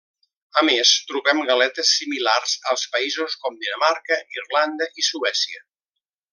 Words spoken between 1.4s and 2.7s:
galetes similars